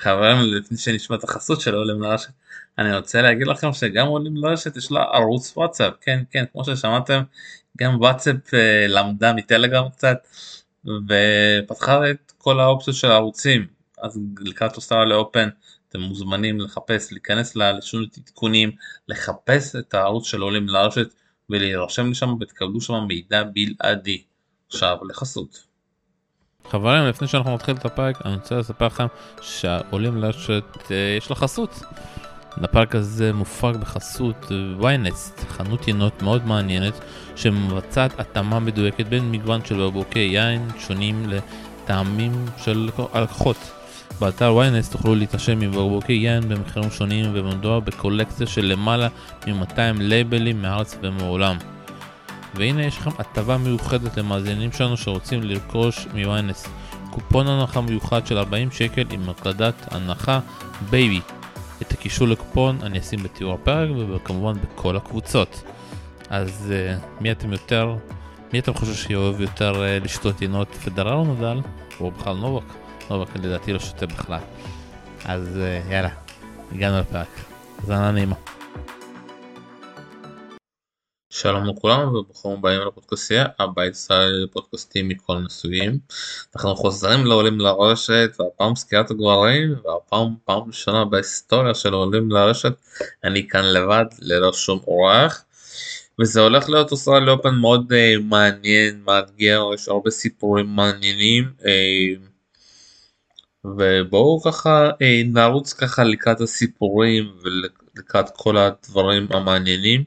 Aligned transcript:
חברים 0.00 0.36
לפני 0.40 0.78
שנשמע 0.78 1.16
את 1.16 1.24
החסות 1.24 1.60
של 1.60 1.74
עולים 1.74 2.02
לרשת 2.02 2.30
אני 2.78 2.96
רוצה 2.96 3.22
להגיד 3.22 3.46
לכם 3.46 3.72
שגם 3.72 4.06
עולים 4.06 4.36
לרשת 4.36 4.76
יש 4.76 4.92
לה 4.92 5.02
ערוץ 5.02 5.56
וואטסאפ 5.56 5.94
כן 6.00 6.22
כן 6.30 6.44
כמו 6.52 6.64
ששמעתם 6.64 7.22
גם 7.78 8.00
וואטסאפ 8.00 8.54
אה, 8.54 8.86
למדה 8.88 9.32
מטלגרם 9.32 9.88
קצת 9.88 10.18
ופתחה 10.84 12.10
את 12.10 12.32
כל 12.38 12.60
האופציות 12.60 12.96
של 12.96 13.10
הערוצים 13.10 13.66
אז 14.02 14.20
לקראת 14.40 14.76
אוסטרליה 14.76 15.16
אופן 15.16 15.48
אתם 15.88 16.00
מוזמנים 16.00 16.60
לחפש 16.60 17.12
להיכנס 17.12 17.56
לשום 17.56 18.02
עדכונים 18.16 18.70
לחפש 19.08 19.76
את 19.76 19.94
הערוץ 19.94 20.26
של 20.26 20.40
עולים 20.40 20.68
לרשת 20.68 21.08
ולהירשם 21.50 22.10
לשם 22.10 22.34
ותקבלו 22.40 22.80
שם 22.80 22.94
מידע 23.08 23.42
בלעדי. 23.44 24.22
עכשיו 24.68 24.96
לחסות. 25.08 25.66
חברים 26.70 27.06
לפני 27.06 27.28
שאנחנו 27.28 27.54
נתחיל 27.54 27.76
את 27.76 27.84
הפרק 27.84 28.22
אני 28.24 28.34
רוצה 28.34 28.56
לספר 28.56 28.86
לכם 28.86 29.06
שעולים 29.40 30.16
לרשת 30.16 30.78
אה, 30.90 31.14
יש 31.18 31.30
לה 31.30 31.36
חסות. 31.36 31.82
הפרק 32.62 32.94
הזה 32.94 33.32
מופק 33.32 33.76
בחסות 33.80 34.52
ויינסט, 34.80 35.40
חנות 35.48 35.88
ינות 35.88 36.22
מאוד 36.22 36.46
מעניינת 36.46 37.00
שמבצעת 37.36 38.20
התאמה 38.20 38.60
מדויקת 38.60 39.06
בין 39.06 39.30
מגוון 39.30 39.64
של 39.64 39.86
בקבוקי 39.86 40.18
יין 40.18 40.68
שונים 40.78 41.26
לטעמים 41.28 42.32
של 42.56 42.88
הלקוחות. 43.12 43.56
באתר 44.20 44.54
ויינסט 44.54 44.92
תוכלו 44.92 45.14
להתרשם 45.14 45.58
מבקבוקי 45.58 46.12
יין 46.12 46.48
במחירים 46.48 46.90
שונים 46.90 47.30
ומדובר 47.34 47.80
בקולקציה 47.80 48.46
של 48.46 48.64
למעלה 48.64 49.08
מ-200 49.46 49.78
לייבלים 49.98 50.62
מארץ 50.62 50.98
ומעולם. 51.02 51.56
והנה 52.54 52.84
יש 52.84 52.98
לכם 52.98 53.10
הטבה 53.18 53.58
מיוחדת 53.58 54.16
למאזינים 54.16 54.72
שלנו 54.72 54.96
שרוצים 54.96 55.42
לרכוש 55.42 56.06
מ-yns. 56.06 56.68
קופון 57.10 57.48
הנחה 57.48 57.80
מיוחד 57.80 58.26
של 58.26 58.38
40 58.38 58.70
שקל 58.70 59.04
עם 59.10 59.28
הקלדת 59.28 59.74
הנחה 59.90 60.40
בייבי. 60.90 61.20
את 61.82 61.92
הקישור 61.92 62.28
לקופון 62.28 62.78
אני 62.82 62.98
אשים 62.98 63.22
בתיאור 63.22 63.54
הפרק 63.54 63.90
וכמובן 64.14 64.52
בכל 64.60 64.96
הקבוצות. 64.96 65.62
אז 66.30 66.72
uh, 66.72 67.22
מי 67.22 67.32
אתם 67.32 67.52
יותר, 67.52 67.96
מי 68.52 68.58
אתם 68.58 68.74
חושבים 68.74 68.96
שאוהב 68.96 69.40
יותר 69.40 69.74
uh, 69.74 70.04
לשתות 70.04 70.42
ינות 70.42 70.74
פדרל 70.74 71.12
או 71.14 71.24
נדל? 71.24 71.60
או 72.00 72.10
בכלל 72.10 72.36
נובק? 72.36 72.64
נובק 73.10 73.36
לדעתי 73.36 73.72
לא 73.72 73.78
שותה 73.78 74.06
בכלל. 74.06 74.40
אז 75.24 75.58
uh, 75.88 75.92
יאללה, 75.92 76.10
הגענו 76.72 77.00
לפרק. 77.00 77.28
האזנה 77.78 78.10
נעימה. 78.10 78.55
שלום 81.40 81.66
לכולם 81.66 82.08
וברוכים 82.08 82.50
הבאים 82.50 82.80
לפודקאסטייה 82.80 83.46
הבית 83.58 83.92
ישראל 83.92 84.44
לפודקאסטים 84.44 85.08
מכל 85.08 85.38
ניסויים. 85.38 85.98
אנחנו 86.56 86.76
חוזרים 86.76 87.26
לעולים 87.26 87.60
לרשת 87.60 88.30
והפעם 88.38 88.76
סקירת 88.76 89.10
הגברים 89.10 89.74
והפעם 89.84 90.34
פעם 90.44 90.62
ראשונה 90.66 91.04
בהיסטוריה 91.04 91.74
של 91.74 91.92
עולים 91.92 92.30
לרשת 92.30 92.72
אני 93.24 93.48
כאן 93.48 93.64
לבד 93.64 94.04
ללא 94.18 94.52
שום 94.52 94.80
אורח. 94.86 95.44
וזה 96.20 96.40
הולך 96.40 96.68
להיות 96.68 96.92
אוסטרליה 96.92 97.32
אופן 97.32 97.54
מאוד 97.54 97.92
uh, 97.92 98.22
מעניין 98.22 99.02
מאתגר 99.04 99.62
יש 99.74 99.88
הרבה 99.88 100.10
סיפורים 100.10 100.66
מעניינים 100.66 101.44
uh, 101.60 101.64
ובואו 103.64 104.42
ככה 104.44 104.90
uh, 104.90 105.26
נרוץ 105.32 105.72
ככה 105.72 106.04
לקראת 106.04 106.40
הסיפורים 106.40 107.32
ולקראת 107.42 108.30
כל 108.36 108.56
הדברים 108.56 109.26
המעניינים. 109.30 110.04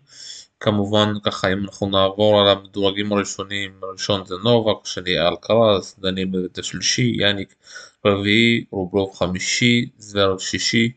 כמובן 0.60 1.14
ככה 1.24 1.54
אם 1.54 1.64
אנחנו 1.64 1.90
נעבור 1.90 2.42
על 2.42 2.48
המדורגים 2.48 3.14
הראשונים 3.14 3.72
הראשון 3.84 4.26
זה 4.26 4.36
נובק, 4.44 4.86
שני 4.86 5.20
אלקרז, 5.20 5.96
דניאל 6.00 6.28
בבית 6.28 6.58
השלישי, 6.58 7.12
יאניק 7.16 7.56
רביעי, 8.06 8.66
רובלוב 8.72 9.16
חמישי, 9.16 9.90
זוור 9.98 10.40
שישי, 10.40 10.92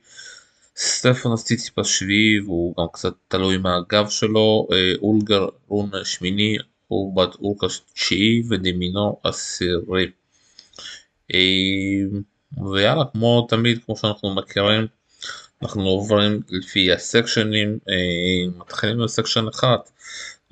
סטפנוס 0.76 1.44
ציציפס 1.44 1.86
שביעי 1.86 2.40
והוא 2.40 2.74
גם 2.78 2.86
קצת 2.92 3.14
תלוי 3.28 3.56
מהגב 3.56 4.08
שלו, 4.08 4.68
אה, 4.72 4.92
אולגר 5.02 5.46
רון 5.68 5.90
שמיני, 6.04 6.56
אורבט 6.90 7.34
אורקה 7.34 7.66
תשיעי 7.94 8.42
ודימינו 8.50 9.20
עשירי. 9.24 10.10
אה, 11.34 11.38
ויאללה 12.72 13.04
כמו 13.12 13.46
תמיד 13.48 13.84
כמו 13.84 13.96
שאנחנו 13.96 14.34
מכירים 14.34 14.86
אנחנו 15.62 15.88
עוברים 15.88 16.40
לפי 16.50 16.92
הסקשנים, 16.92 17.78
אה, 17.88 18.58
מתחילים 18.58 18.98
ב 19.04 19.10
section 19.10 19.48
אחד, 19.48 19.76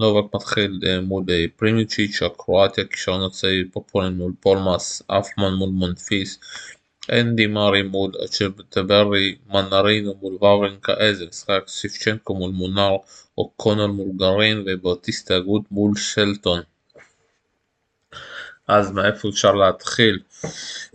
נובק 0.00 0.34
מתחיל 0.34 0.80
אה, 0.86 1.00
מול 1.00 1.24
אה, 1.30 1.44
פריזמיץ', 1.56 2.22
הקרואטיה, 2.22 2.84
כישרון 2.84 3.22
הצעיר, 3.22 3.66
פופירין 3.72 4.12
מול 4.12 4.32
פולמנס, 4.40 5.02
הנפמן 5.06 5.54
מול 5.54 5.68
מונפיס, 5.68 6.38
אנדי 7.12 7.46
מארי 7.46 7.82
מול 7.82 8.12
אצ'ברי, 8.30 9.36
מנרינו 9.48 10.14
מול 10.20 10.34
וורינקה 10.40 10.94
איזה 11.00 11.26
משחק 11.26 11.62
שבצ'נקו 11.68 12.34
מול 12.34 12.50
מונר, 12.50 12.96
אוקונל 13.38 13.86
מול 13.86 14.08
גארין 14.16 14.64
ובאוטיסטה 14.66 15.40
אגוט 15.40 15.62
מול 15.70 15.96
שלטון. 15.96 16.60
אז 18.70 18.90
מאיפה 18.90 19.28
אפשר 19.28 19.54
להתחיל? 19.54 20.18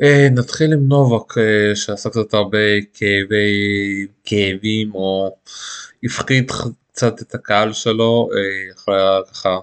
אה, 0.02 0.28
נתחיל 0.32 0.74
עם 0.74 0.88
נובק 0.88 1.38
אה, 1.38 1.76
שעשה 1.76 2.10
קצת 2.10 2.34
הרבה 2.34 2.82
כאבי 2.94 4.08
כאבים 4.26 4.96
או 4.96 5.36
הפחיד 6.04 6.52
קצת 6.92 7.22
את 7.22 7.36
הקהל 7.36 7.74
שלו 7.74 8.30
אה, 8.34 8.74
אחרי 8.76 8.96
ככה 9.32 9.58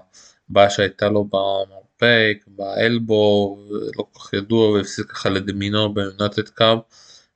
בעיה 0.49 0.69
שהייתה 0.69 1.09
לו 1.09 1.23
במרפק, 1.23 2.37
ב 2.47 2.63
elbow, 2.63 3.57
לא 3.97 4.05
כל 4.11 4.19
כך 4.19 4.33
ידוע 4.33 4.69
והפסיד 4.69 5.05
ככה 5.05 5.29
לדמינו 5.29 5.93
ב 5.93 6.01
United 6.01 6.49
Cup 6.49 6.77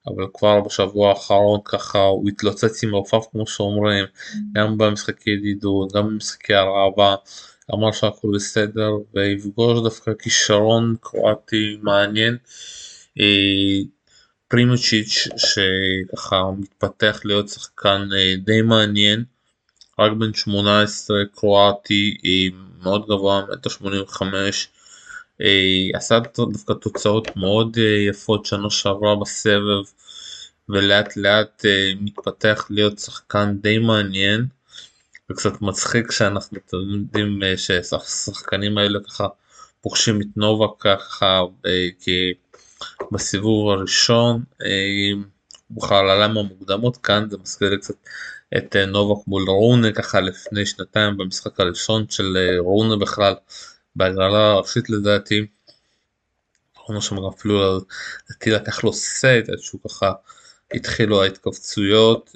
אבל 0.07 0.25
כבר 0.33 0.61
בשבוע 0.61 1.09
האחרון 1.09 1.59
ככה 1.65 1.99
הוא 1.99 2.29
התלוצץ 2.29 2.83
עם 2.83 2.95
רפף 2.95 3.25
כמו 3.31 3.47
שאומרים 3.47 4.05
גם 4.53 4.77
במשחקי 4.77 5.29
ידידות 5.29 5.93
גם 5.93 6.07
במשחקי 6.07 6.53
הרעבה 6.53 7.15
אמר 7.73 7.91
שהכל 7.91 8.27
בסדר 8.35 8.91
ויפגוש 9.13 9.83
דווקא 9.83 10.11
כישרון 10.19 10.95
קרואטי 11.01 11.77
מעניין. 11.81 12.37
אה, 13.19 13.79
פרימוצ'יץ' 14.47 15.27
שככה 15.37 16.43
מתפתח 16.57 17.21
להיות 17.25 17.49
שחקן 17.49 18.09
אה, 18.17 18.33
די 18.37 18.61
מעניין, 18.61 19.23
רק 19.99 20.11
בן 20.11 20.33
18 20.33 21.17
קרואטי 21.35 22.17
אה, 22.25 22.57
מאוד 22.83 23.05
גבוה, 23.05 23.41
מטר 23.51 23.69
85, 23.69 24.67
עשה 25.93 26.19
דווקא 26.37 26.73
תוצאות 26.73 27.37
מאוד 27.37 27.77
יפות 28.09 28.45
שנה 28.45 28.69
שעברה 28.69 29.15
בסבב 29.15 29.83
ולאט 30.69 31.17
לאט 31.17 31.65
מתפתח 31.99 32.67
להיות 32.69 32.99
שחקן 32.99 33.57
די 33.61 33.77
מעניין. 33.77 34.47
וקצת 35.31 35.61
מצחיק 35.61 36.11
שאנחנו 36.11 36.57
יודעים 36.73 37.43
אה, 37.43 37.57
שהשחקנים 37.57 38.77
האלה 38.77 38.99
ככה 39.07 39.27
פוגשים 39.81 40.21
את 40.21 40.27
נובה 40.35 40.65
ככה 40.79 41.41
אה, 41.65 41.87
כי 41.99 42.33
בסיבוב 43.11 43.69
הראשון 43.69 44.43
אה, 44.61 45.11
בכלל 45.71 46.09
עלה 46.09 46.27
מהמוקדמות 46.27 46.97
כאן 46.97 47.29
זה 47.29 47.37
מזכיר 47.37 47.69
לי 47.69 47.77
קצת 47.77 47.95
את 48.57 48.75
נובק 48.75 49.27
מול 49.27 49.43
רונה 49.49 49.91
ככה 49.91 50.21
לפני 50.21 50.65
שנתיים 50.65 51.17
במשחק 51.17 51.59
הראשון 51.59 52.09
של 52.09 52.37
רונה 52.59 52.95
בכלל 52.95 53.33
בהגרלה 53.95 54.51
הראשית 54.51 54.89
לדעתי. 54.89 55.47
רונה 56.87 57.01
שם 57.01 57.15
אפילו 57.25 57.77
לדעתי 58.29 58.49
לקח 58.49 58.83
לו 58.83 58.93
סט 58.93 59.25
עד 59.25 59.59
שהוא 59.59 59.81
ככה 59.87 60.13
התחילו 60.73 61.23
ההתכווצויות 61.23 62.31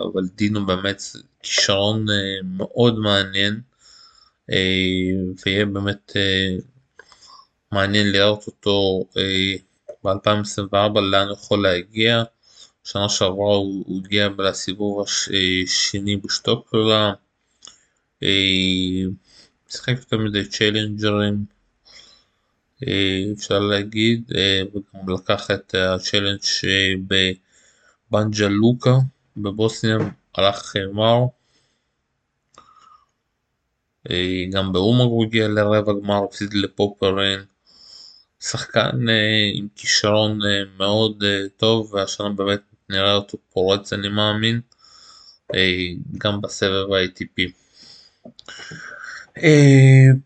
אבל 0.00 0.22
דינו 0.34 0.66
באמת 0.66 1.02
כישרון 1.42 2.06
אה, 2.10 2.38
מאוד 2.44 2.98
מעניין 2.98 3.60
אה, 4.50 4.56
ויהיה 5.46 5.66
באמת 5.66 6.12
אה, 6.16 6.56
מעניין 7.72 8.12
לראות 8.12 8.46
אותו 8.46 9.04
ב-2024 10.04 11.00
לאן 11.00 11.28
הוא 11.28 11.36
יכול 11.36 11.62
להגיע. 11.62 12.22
שנה 12.84 13.08
שעברה 13.08 13.54
הוא, 13.54 14.00
הגיע 14.04 14.28
לסיבוב 14.38 15.04
השני 15.04 16.16
בשטוקלה. 16.16 17.12
משחק 19.68 19.94
יותר 19.98 20.18
מדי 20.18 20.44
צ'לנג'רים 20.44 21.44
אפשר 23.32 23.58
להגיד 23.58 24.32
וגם 24.74 25.08
לקח 25.14 25.50
את 25.50 25.74
הצ'לנג' 25.74 26.40
בבנג'ה 28.10 28.48
לוקה 28.48 28.94
בבוסניה 29.36 29.96
הלך 30.34 30.76
מר. 30.92 31.26
אה, 34.10 34.44
גם 34.52 34.72
באומר 34.72 35.04
הוא 35.04 35.24
הגיע 35.24 35.48
לרבע 35.48 35.92
גמר, 35.92 36.24
הפסיד 36.24 36.54
לפופרין. 36.54 37.40
שחקן 38.40 39.08
אה, 39.08 39.50
עם 39.54 39.68
כישרון 39.76 40.40
אה, 40.42 40.62
מאוד 40.78 41.24
טוב 41.56 41.94
והשנה 41.94 42.28
באמת 42.28 42.60
נראה 42.88 43.14
אותו 43.14 43.38
פורץ 43.52 43.92
אני 43.92 44.08
מאמין 44.08 44.60
גם 46.18 46.40
בסבב 46.40 46.92
ה-ATP. 46.92 47.52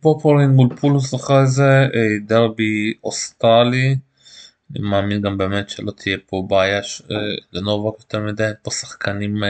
פופירין 0.00 0.50
מול 0.50 0.76
פולמנס 0.76 1.14
אחרי 1.14 1.46
זה 1.46 1.86
דרבי 2.26 2.94
אוסטרלי 3.04 3.96
אני 4.70 4.80
מאמין 4.80 5.20
גם 5.20 5.38
באמת 5.38 5.70
שלא 5.70 5.90
תהיה 5.90 6.16
פה 6.26 6.46
בעיה 6.48 6.80
לנובק 7.52 7.98
יותר 8.00 8.20
מדי, 8.20 8.50
פה 8.62 8.70
שחקנים 8.70 9.42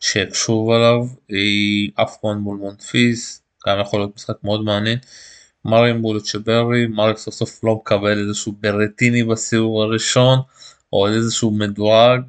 שיקשו 0.00 0.72
עליו, 0.72 1.06
הנפמן 1.94 2.34
מול 2.34 2.56
מונפיס, 2.56 3.42
גם 3.66 3.80
יכול 3.80 4.00
להיות 4.00 4.16
משחק 4.16 4.36
מאוד 4.44 4.64
מעניין. 4.64 4.98
מרי 5.64 5.92
מול 5.92 6.20
אצ'ברי, 6.20 6.86
מרי 6.86 7.16
סוף 7.16 7.34
סוף 7.34 7.64
לא 7.64 7.74
מקבל 7.74 8.18
איזשהו 8.18 8.52
ברטיני 8.60 9.24
בסיבוב 9.24 9.80
הראשון, 9.82 10.38
או 10.92 11.08
איזשהו 11.08 11.50
מדורג, 11.50 12.20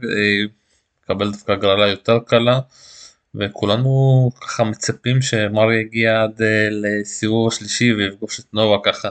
מקבל 1.03 1.31
דווקא 1.31 1.51
הגרלה 1.51 1.87
יותר 1.87 2.19
קלה. 2.25 2.59
וכולנו 3.35 4.31
ככה 4.41 4.63
מצפים 4.63 5.21
שמרי 5.21 5.81
יגיע 5.81 6.23
עד 6.23 6.41
לסיבוב 6.71 7.47
השלישי 7.47 7.93
ויפגוש 7.93 8.39
את 8.39 8.45
נובה 8.53 8.77
ככה 8.83 9.09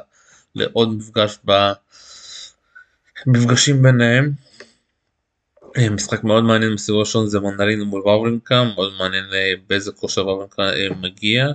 לעוד 0.54 0.94
מפגש 0.94 1.38
במפגשים 3.26 3.82
ביניהם. 3.82 4.32
משחק 5.90 6.24
מאוד 6.24 6.44
מעניין 6.44 6.74
בסיבוב 6.74 6.98
הראשון 6.98 7.26
זה 7.26 7.40
מנדלינו 7.40 7.86
מול 7.86 8.00
וברינקה, 8.00 8.64
מאוד 8.74 8.92
מעניין 8.98 9.24
באיזה 9.66 9.92
כושר 9.92 10.28
וברינקה 10.28 10.70
מגיע. 11.00 11.46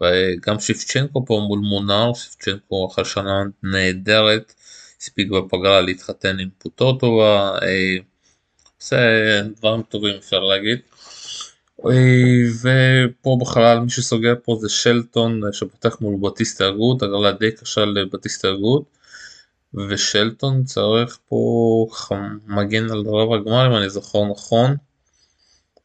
וגם 0.00 0.60
שיפצ'נקו 0.60 1.26
פה 1.26 1.44
מול 1.48 1.58
מונר, 1.58 2.12
שיפצ'נקו 2.14 2.88
אחרי 2.92 3.04
שנה 3.04 3.42
נהדרת, 3.62 4.54
הספיק 5.00 5.30
בפגרה 5.30 5.80
להתחתן 5.80 6.38
עם 6.38 6.48
פוטוטובה, 6.58 7.58
עושה 8.80 8.96
דברים 9.56 9.82
טובים 9.82 10.14
אפשר 10.18 10.40
להגיד. 10.40 10.78
ופה 12.62 13.38
בחלל 13.40 13.78
מי 13.78 13.90
שסוגר 13.90 14.34
פה 14.44 14.58
זה 14.60 14.68
שלטון 14.68 15.40
שפותח 15.52 15.96
מול 16.00 16.30
בטיסטה 16.30 16.68
אגוד, 16.68 17.04
הגרלה 17.04 17.32
די 17.32 17.50
קשה 17.52 17.84
לבטיסטה 17.84 18.48
אגוד. 18.50 18.82
ושלטון 19.74 20.64
צריך 20.64 21.18
פה 21.28 21.86
מגן 22.46 22.90
על 22.90 23.04
רבע 23.06 23.36
הגמר 23.36 23.66
אם 23.66 23.76
אני 23.76 23.90
זוכר 23.90 24.24
נכון. 24.30 24.76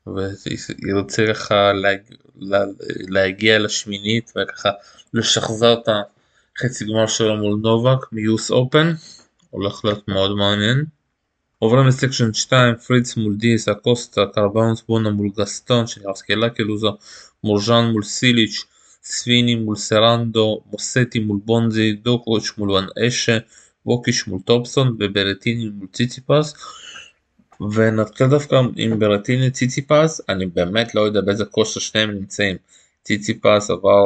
וירצה 0.07 1.25
ככה 1.33 1.71
להגיע 3.09 3.59
לשמינית 3.59 4.33
וככה 4.35 4.69
לשחזר 5.13 5.73
את 5.73 5.89
החצי 6.57 6.85
גמר 6.85 7.07
שלו 7.07 7.37
מול 7.37 7.59
נובק 7.61 8.11
מיוס 8.11 8.51
אופן. 8.51 8.93
הולך 9.49 9.85
להיות 9.85 10.07
מאוד 10.07 10.31
מעניין. 10.35 10.85
עוברים 11.59 11.87
לסקשן 11.87 12.33
2, 12.33 12.75
פריץ 12.75 13.17
מול 13.17 13.35
דיס, 13.35 13.67
אקוסטה, 13.67 14.21
קרבאונס 14.33 14.81
בונה 14.87 15.09
מול 15.09 15.29
גסטון, 15.37 15.87
שנרסקלה 15.87 16.49
כלוזו, 16.49 16.97
מורז'אן 17.43 17.85
מול 17.91 18.03
סיליץ', 18.03 18.65
סוויני 19.03 19.55
מול 19.55 19.75
סרנדו, 19.75 20.61
מוסטי 20.71 21.19
מול 21.19 21.39
בונזי, 21.45 21.93
דוקוץ' 21.93 22.51
מול 22.57 22.71
וואן 22.71 22.85
אשה, 23.07 23.37
ווקיש 23.85 24.27
מול 24.27 24.41
טופסון 24.45 24.97
וברטיני 24.99 25.69
מול 25.69 25.87
ציציפס. 25.93 26.53
ונתחיל 27.73 28.27
דווקא 28.27 28.61
עם 28.75 28.99
ברטיני 28.99 29.51
ציציפס, 29.51 30.21
אני 30.29 30.45
באמת 30.45 30.95
לא 30.95 31.01
יודע 31.01 31.21
באיזה 31.21 31.45
כושר 31.45 31.79
שניהם 31.79 32.11
נמצאים. 32.11 32.57
ציציפס 33.03 33.69
עבר, 33.69 34.03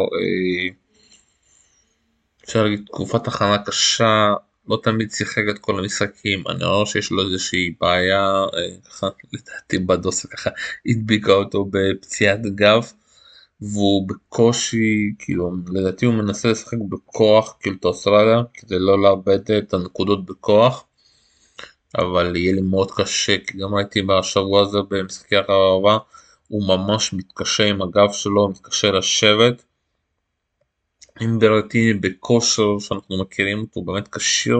אפשר 2.45 2.63
להגיד, 2.63 2.85
תקופת 2.85 3.27
הכנה 3.27 3.57
קשה, 3.57 4.33
לא 4.67 4.79
תמיד 4.83 5.11
שיחק 5.11 5.43
את 5.49 5.59
כל 5.59 5.79
המשחקים, 5.79 6.43
אני 6.47 6.63
רואה 6.63 6.85
שיש 6.85 7.11
לו 7.11 7.23
איזושהי 7.25 7.73
בעיה, 7.81 8.45
ככה 8.89 9.07
לדעתי 9.33 9.77
בדוסה 9.77 10.27
ככה 10.27 10.49
הדביקה 10.85 11.31
אותו 11.31 11.65
בפציעת 11.71 12.41
גב, 12.41 12.91
והוא 13.61 14.07
בקושי, 14.07 15.13
כאילו 15.19 15.51
לדעתי 15.67 16.05
הוא 16.05 16.13
מנסה 16.13 16.49
לשחק 16.49 16.77
בכוח 16.89 17.57
כאילו 17.59 17.75
את 17.79 17.85
האוסטרליה, 17.85 18.41
כדי 18.53 18.79
לא 18.79 19.01
לאבד 19.01 19.51
את 19.51 19.73
הנקודות 19.73 20.25
בכוח, 20.25 20.85
אבל 21.97 22.35
יהיה 22.35 22.53
לי 22.53 22.61
מאוד 22.61 22.91
קשה, 22.91 23.37
כי 23.47 23.57
גם 23.57 23.75
הייתי 23.75 24.01
בשבוע 24.01 24.61
הזה 24.61 24.77
במשחקי 24.89 25.35
הרעבה, 25.35 25.97
הוא 26.47 26.67
ממש 26.67 27.13
מתקשה 27.13 27.65
עם 27.65 27.81
הגב 27.81 28.11
שלו, 28.11 28.49
מתקשה 28.49 28.91
לשבת. 28.91 29.63
עם 31.19 31.39
ברטיני 31.39 31.93
בכושר 31.93 32.79
שאנחנו 32.79 33.21
מכירים 33.21 33.61
אותו 33.61 33.81
באמת 33.81 34.07
כשיר 34.07 34.59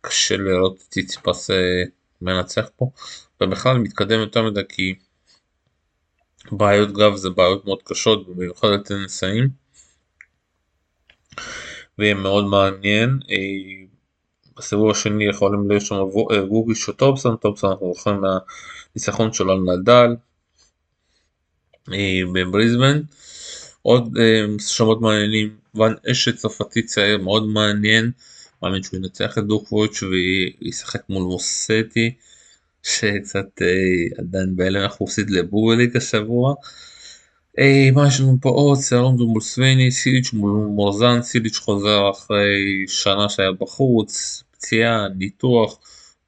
קשה 0.00 0.36
לראות 0.36 0.76
את 0.76 0.92
ציציפס 0.92 1.50
אה, 1.50 1.82
מנצח 2.22 2.68
פה 2.76 2.90
ובכלל 3.40 3.78
מתקדם 3.78 4.20
יותר 4.20 4.42
מדי 4.42 4.60
כי 4.68 4.94
בעיות 6.52 6.92
גב 6.92 7.16
זה 7.16 7.30
בעיות 7.30 7.64
מאוד 7.64 7.82
קשות 7.84 8.28
במיוחד 8.28 8.68
לטניסאים 8.68 9.48
ויהיה 11.98 12.14
מאוד 12.14 12.44
מעניין 12.44 13.18
אה, 13.30 13.36
בסיבוב 14.56 14.90
השני 14.90 15.24
יכולים 15.24 15.68
להיות 15.68 15.82
שם 15.82 15.94
אה, 15.94 16.40
גוגיש 16.40 16.88
או 16.88 16.92
טופסון 16.92 17.36
טופסון 17.36 17.70
אנחנו 17.70 17.86
הולכים 17.86 18.20
מהניצחון 18.20 19.32
שלו 19.32 19.52
על 19.52 19.58
נדל 19.58 20.16
בבריזבן. 22.32 23.00
עוד 23.82 24.16
שמות 24.58 25.00
מעניינים 25.00 25.56
ואן 25.74 25.94
אשת 26.10 26.36
צרפתי 26.36 26.82
צעיר 26.82 27.18
מאוד 27.18 27.46
מעניין, 27.46 28.10
מאמין 28.62 28.82
שהוא 28.82 28.98
ינצח 29.00 29.38
את 29.38 29.46
דוקוויץ' 29.46 30.02
וישחק 30.02 31.00
מול 31.08 31.22
מוסטי 31.22 32.14
שקצת 32.86 33.62
אה, 33.62 34.18
עדיין 34.18 34.56
בהלם 34.56 34.88
הוא 34.98 35.08
הפסיד 35.08 35.30
לבובליק 35.30 35.96
השבוע. 35.96 36.54
אה, 37.58 37.88
מה 37.94 38.08
יש 38.08 38.20
לנו 38.20 38.36
פה 38.40 38.48
עוד? 38.48 38.78
סרונדו 38.78 39.26
מול 39.26 39.40
סוויני, 39.40 39.90
סיליץ' 39.90 40.32
מול 40.32 40.50
מורזן, 40.50 41.22
סיליץ' 41.22 41.58
חוזר 41.58 42.10
אחרי 42.10 42.84
שנה 42.88 43.28
שהיה 43.28 43.52
בחוץ, 43.52 44.42
פציעה, 44.50 45.08
ניתוח, 45.08 45.78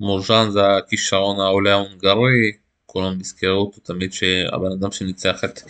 מורז'אן 0.00 0.50
זה 0.50 0.76
הכישרון 0.76 1.40
העולה 1.40 1.72
ההונגרי, 1.72 2.52
כולם 2.86 3.18
נזכרו 3.18 3.60
אותו 3.60 3.80
תמיד 3.80 4.12
שהבן 4.12 4.72
אדם 4.72 4.92
שניצח 4.92 5.44
את 5.44 5.60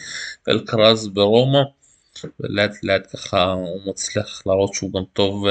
אלקרז 0.49 1.09
ברומא. 1.09 1.63
ולאט 2.41 2.73
לאט 2.83 3.07
ככה 3.13 3.53
הוא 3.53 3.81
מצליח 3.87 4.43
להראות 4.47 4.75
שהוא 4.75 4.93
גם 4.93 5.03
טוב 5.13 5.47
uh, 5.47 5.51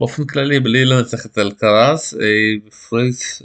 באופן 0.00 0.24
כללי 0.24 0.60
בלי 0.60 0.84
לנצח 0.84 1.26
את 1.26 1.38
אלקרז 1.38 2.14
פריץ 2.88 3.42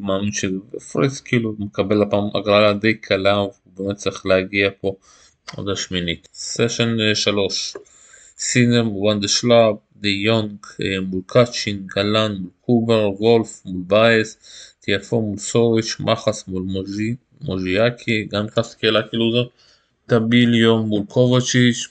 מאמין 0.00 0.32
שפריץ 0.32 1.20
כאילו 1.20 1.54
מקבל 1.58 2.02
הפעם 2.02 2.24
הגרלה 2.34 2.72
די 2.72 2.94
קלה 2.94 3.34
הוא 3.34 3.52
באמת 3.66 3.96
צריך 3.96 4.26
להגיע 4.26 4.70
פה 4.80 4.94
עוד 5.56 5.68
השמינית. 5.68 6.28
סשן 6.34 6.96
3 7.14 7.76
סינר 8.38 8.82
מול 8.82 9.26
שלאב 9.26 9.76
די 9.96 10.08
יונג 10.08 10.56
מול 11.02 11.22
קאצ'ין 11.26 11.86
גלאן 11.86 12.32
מול 12.32 12.50
קובלר 12.60 13.10
וולף 13.22 13.62
מול 13.64 13.82
באייס 13.86 14.36
טיאפו 14.80 15.20
מול 15.20 15.38
סוריץ' 15.38 15.96
מחס 16.00 16.48
מול 16.48 16.62
מוז'י 16.62 17.14
מוז'יאקי 17.40 18.24
גם 18.32 18.44
נכנס 18.44 18.74
קהילה 18.74 19.02
כאילו 19.02 19.32
זאת 19.32 19.52
טביליו 20.06 20.76
מול 20.76 21.02
קובצ'יץ' 21.08 21.86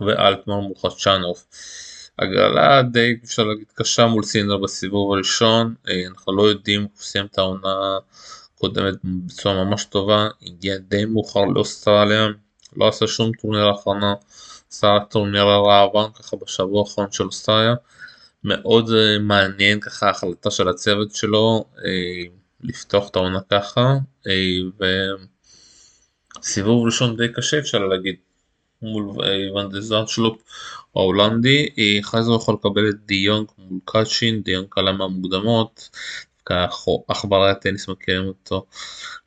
ואלטמן 0.00 0.54
מול 0.54 0.74
חדשנוב. 0.82 1.44
הגרלה 2.18 2.82
די 2.82 3.16
אפשר 3.24 3.44
להגיד 3.44 3.66
קשה 3.74 4.06
מול 4.06 4.22
סינר 4.22 4.56
בסיבוב 4.56 5.12
הראשון, 5.12 5.74
אה, 5.88 6.02
אנחנו 6.08 6.36
לא 6.36 6.42
יודעים, 6.42 6.82
הוא 6.82 6.90
סיים 6.96 7.26
את 7.26 7.38
העונה 7.38 7.98
הקודמת 8.54 8.94
בצורה 9.04 9.64
ממש 9.64 9.84
טובה, 9.84 10.28
הגיע 10.42 10.76
די 10.76 11.04
מאוחר 11.04 11.44
לאוסטרליה, 11.44 12.26
לא 12.76 12.88
עשה 12.88 13.06
שום 13.06 13.32
טורניר 13.42 13.68
הכנה, 13.68 14.14
עשה 14.70 14.98
טורניר 15.10 15.42
הרעבן 15.42 16.12
ככה 16.14 16.36
בשבוע 16.36 16.80
האחרון 16.80 17.10
של 17.10 17.24
אוסטרליה, 17.24 17.74
מאוד 18.44 18.90
אה, 18.90 19.18
מעניין 19.18 19.80
ככה 19.80 20.06
ההחלטה 20.06 20.50
של 20.50 20.68
הצוות 20.68 21.14
שלו 21.14 21.64
אה, 21.84 22.22
לפתוח 22.60 23.08
את 23.08 23.16
העונה 23.16 23.40
ככה, 23.50 23.94
ו... 24.80 24.84
סיבוב 26.42 26.86
ראשון 26.86 27.16
די 27.16 27.32
קשה 27.32 27.58
אפשר 27.58 27.78
להגיד 27.78 28.16
מול 28.82 29.24
איוון 29.24 29.70
דה 29.70 30.06
שלופ 30.06 30.42
ההולנדי, 30.96 31.66
זה 32.02 32.30
הוא 32.30 32.36
יכול 32.36 32.54
לקבל 32.54 32.88
את 32.88 33.06
דיונג 33.06 33.46
מול 33.58 33.80
קאצ'ין, 33.84 34.42
דיונג 34.42 34.66
עלה 34.76 34.92
מהמוקדמות, 34.92 35.90
עכברי 37.08 37.50
הטניס 37.50 37.88
מכירים 37.88 38.26
אותו 38.26 38.66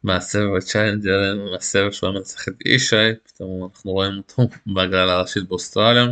מהסבב 0.04 0.56
ה 0.58 0.64
Challenger, 0.64 1.36
מהסבב 1.52 1.92
שהוא 1.92 2.10
היה 2.10 2.18
מנצח 2.18 2.48
את 2.48 2.54
אישי, 2.66 2.96
פתאום 3.24 3.64
אנחנו 3.64 3.92
רואים 3.92 4.18
אותו 4.18 4.44
בהגרלה 4.74 5.14
הראשית 5.14 5.48
באוסטרליה. 5.48 6.08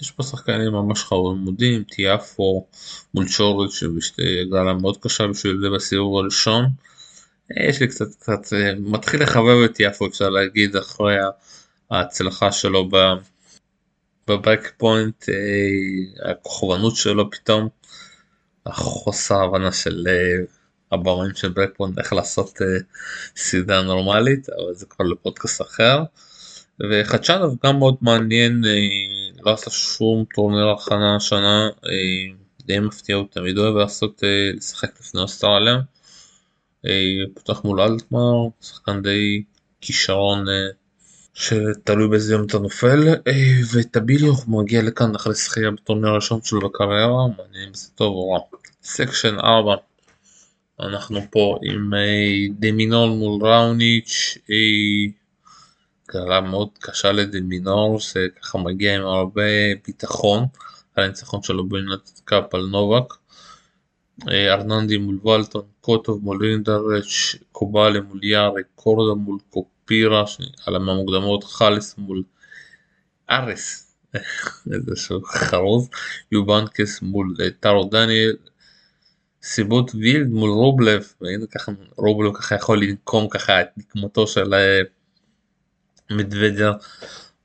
יש 0.00 0.10
פה 0.10 0.22
שחקנים 0.22 0.72
ממש 0.72 1.02
חמודים, 1.02 1.84
טיאפו 1.84 2.66
מול 3.14 3.28
צ'וריץ' 3.28 3.72
שבהגרלה 3.72 4.74
מאוד 4.74 4.96
קשה 5.00 5.26
בשביל 5.26 5.58
זה 5.60 5.70
בסיבוב 5.76 6.18
הראשון. 6.18 6.64
יש 7.66 7.80
לי 7.80 7.88
קצת 7.88 8.06
קצת 8.20 8.52
אה, 8.52 8.72
מתחיל 8.78 9.22
לחבב 9.22 9.62
את 9.64 9.80
טיאפו 9.80 10.06
אפשר 10.06 10.28
להגיד 10.28 10.76
אחרי 10.76 11.16
ההצלחה 11.90 12.52
שלו 12.52 12.88
ב 14.28 14.35
Break 14.35 14.72
Point 14.76 15.28
אה, 15.28 16.30
הכוכבנות 16.30 16.96
שלו 16.96 17.30
פתאום 17.30 17.68
החוסר 18.66 19.42
הבנה 19.42 19.72
של 19.72 20.06
אה, 20.08 20.44
הבמאים 20.92 21.34
של 21.34 21.48
Break 21.48 21.70
Point 21.76 21.98
איך 21.98 22.12
לעשות 22.12 22.58
סדרה 23.36 23.82
נורמלית 23.82 24.48
אבל 24.48 24.74
זה 24.74 24.86
כבר 24.86 25.04
לפודקאסט 25.04 25.62
אחר 25.62 26.02
וחצ'אנוב 26.90 27.56
גם 27.66 27.78
מאוד 27.78 27.96
מעניין 28.00 28.62
לא 29.40 29.52
עשה 29.52 29.70
שום 29.70 30.24
טורניר 30.34 30.68
הכנה 30.68 31.16
השנה 31.16 31.68
די 32.68 32.80
מפתיע, 32.80 33.16
הוא 33.16 33.26
תמיד 33.30 33.58
אוהב 33.58 33.76
לעשות, 33.76 34.24
אה, 34.24 34.50
לשחק 34.54 35.00
לפני 35.00 35.20
אוסטרליה. 35.20 35.80
אה, 36.86 36.90
פותח 37.34 37.64
מול 37.64 37.80
אלטמאייר, 37.80 38.48
שחקן 38.60 39.02
די 39.02 39.42
כישרון 39.80 40.48
אה, 40.48 40.68
שתלוי 41.38 42.08
באיזה 42.08 42.32
יום 42.32 42.46
אתה 42.46 42.58
נופל, 42.58 43.14
וטביליו 43.72 44.32
מגיע 44.48 44.82
לכאן 44.82 45.14
אחרי 45.14 45.34
זכייה 45.34 45.70
בטורניר 45.70 46.08
הראשון 46.08 46.40
שלו 46.42 46.60
בקריירה, 46.60 47.26
מעניין 47.38 47.68
אם 47.68 47.74
זה 47.74 47.88
טוב 47.94 48.14
או 48.14 48.30
רע. 48.30 48.38
section 48.82 49.38
4 49.38 49.74
אנחנו 50.80 51.20
פה 51.30 51.58
עם 51.62 51.90
דמינול 52.58 53.08
מול 53.08 53.46
ראוניץ', 53.46 54.38
קלה 56.06 56.40
מאוד 56.40 56.68
קשה 56.80 57.12
לדמינור 57.12 58.00
שככה 58.00 58.58
מגיע 58.58 58.96
עם 58.96 59.06
הרבה 59.06 59.42
ביטחון 59.86 60.46
על 60.94 61.04
הניצחון 61.04 61.42
שלו 61.42 61.68
ביונייטד 61.68 62.18
קאפ 62.24 62.54
על 62.54 62.66
נובק. 62.70 63.14
אה, 64.28 64.54
ארננדי 64.54 64.98
מול 64.98 65.18
ולטון, 65.24 65.62
קוטוב 65.80 66.24
מול 66.24 66.38
רינדרץ', 66.42 67.34
קובאלי 67.52 68.00
מול 68.00 68.24
יארי, 68.24 68.62
קורדה 68.74 69.14
מול 69.14 69.38
קופירה, 69.50 70.24
על 70.66 70.76
המוקדמות 70.76 71.44
חליס 71.44 71.94
מול 71.98 72.22
ארס, 73.30 73.96
שהוא 75.02 75.22
חרוז, 75.26 75.88
יובנקס 76.32 77.02
מול 77.02 77.34
אה, 77.40 77.50
טארו 77.50 77.84
דניאל, 77.84 78.36
סייבוט 79.42 79.90
ווילד 79.94 80.28
מול 80.28 80.50
רובלב, 80.50 81.12
והנה 81.20 81.46
ככה 81.46 81.72
רובלב 81.96 82.34
ככה 82.34 82.54
יכול 82.54 82.82
לנקום 82.82 83.28
ככה 83.28 83.60
את 83.60 83.68
נקמתו 83.76 84.26
של 84.26 84.54
אה, 84.54 84.80
מדוודיה 86.10 86.72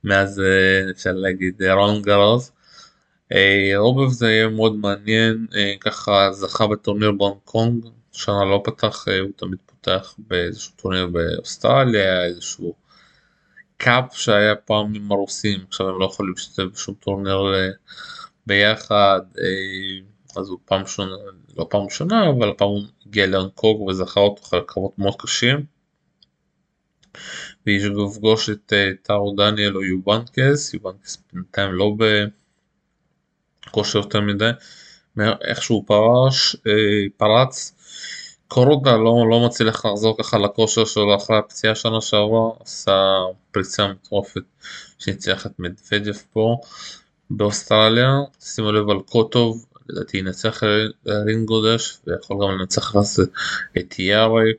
מאז 0.04 0.42
אפשר 0.92 1.12
להגיד 1.12 1.64
רולאן 1.64 2.02
גארוס. 2.02 2.52
רובלב 3.76 4.10
זה 4.10 4.32
יהיה 4.32 4.48
מאוד 4.48 4.76
מעניין 4.76 5.48
ככה 5.80 6.30
זכה 6.32 6.68
בטורניר 6.68 7.12
בהונג 7.12 7.38
קונג 7.46 7.86
שנה 8.12 8.46
לא 8.46 8.62
פתח 8.66 9.06
הוא 9.22 9.32
תמיד 9.36 9.60
פותח 9.66 10.16
באיזשהו 10.18 10.74
טורניר 10.76 11.08
באוסטרליה 11.08 12.26
איזשהו 12.26 12.76
cup 13.78 14.18
שהיה 14.18 14.56
פעם 14.56 14.96
עם 14.96 15.12
הרוסים 15.12 15.60
עכשיו 15.68 15.90
הם 15.90 16.00
לא 16.00 16.06
יכולים 16.06 16.34
להשתתף 16.38 16.64
בשום 16.74 16.96
טורניר 16.96 17.40
ביחד 18.46 19.22
אז 20.38 20.50
הוא 20.50 20.60
פעם 20.66 20.88
שונה 20.88 21.16
לא 21.58 21.68
פעם 21.70 21.90
שונה 21.90 22.30
אבל 22.30 22.50
הפעם 22.50 22.68
הוא 22.68 22.84
הגיע 23.06 23.28
להונג 23.28 23.52
קונג 23.56 23.82
וזכה 23.82 24.20
אותו 24.20 24.44
אחרי 24.44 24.60
קרבות 24.68 25.00
מאוד 25.00 25.16
קשים. 25.20 25.66
ויפגוש 27.66 28.50
את 28.50 28.74
אה, 28.74 28.92
טארו 29.02 29.36
דניאל 29.38 29.76
או 29.76 29.84
יובנקס, 29.84 30.74
יובנקס 30.74 31.24
בינתיים 31.34 31.74
לא 31.74 31.96
בכושר 33.68 34.00
יותר 34.00 34.22
מדי, 34.22 34.50
איך 35.42 35.64
שהוא 35.64 35.84
פרש, 35.88 36.56
אה, 36.68 36.72
פרץ, 37.18 37.76
קורודה 38.48 38.92
לא, 38.92 39.26
לא 39.30 39.46
מצליח 39.46 39.86
לחזור 39.86 40.18
ככה 40.20 40.38
לכושר 40.38 40.86
שלו 40.86 41.16
אחרי 41.16 41.38
הפציעה 41.38 41.76
שנה 41.76 42.02
שעברה, 42.02 42.50
עשה 42.60 43.16
פריצה 43.52 43.88
מטורפת 43.88 44.42
שניצח 45.00 45.46
את 45.46 45.52
מדוודיו 45.60 46.14
פה 46.34 46.58
באוסטרליה, 47.30 48.10
שימו 48.40 48.72
לב 48.72 48.90
על 48.90 49.00
קוטוב, 49.00 49.66
לדעתי 49.90 50.18
ינצח 50.18 50.64
רינגודש 51.06 51.98
ויכול 52.08 52.38
גם 52.42 52.52
לנצח 52.52 52.94
את 53.78 54.00
יארי. 54.00 54.54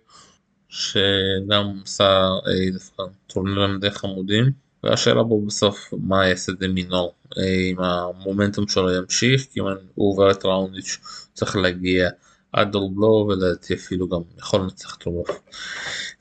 שגם 0.74 1.80
עשה 1.84 2.28
אה, 2.46 2.70
דווקא 2.72 3.02
טורנירים 3.26 3.80
די 3.80 3.90
חמודים 3.90 4.63
והשאלה 4.84 5.22
בו 5.22 5.46
בסוף 5.46 5.94
מה 5.98 6.28
יעשה 6.28 6.52
דה 6.52 6.68
מינור 6.68 7.14
אה, 7.38 7.42
אם 7.70 7.80
המומנטום 7.80 8.68
שלו 8.68 8.94
ימשיך 8.94 9.46
כי 9.52 9.60
אם 9.60 9.64
הוא 9.94 10.12
עובר 10.12 10.30
את 10.30 10.44
ראונדיץ' 10.44 10.98
צריך 11.32 11.56
להגיע 11.56 12.10
עד 12.52 12.72
דורבלו 12.72 13.26
ולדעתי 13.28 13.74
אפילו 13.74 14.08
גם 14.08 14.20
יכול 14.38 14.60
לנצח 14.60 14.98
רוב. 15.04 15.26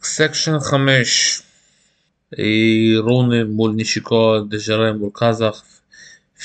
section 0.03 0.59
5 0.59 1.41
רונה 2.99 3.43
מול 3.43 3.71
נישיוקה 3.71 4.39
דז'רה 4.49 4.93
מול 4.93 5.09
קאזו 5.13 5.63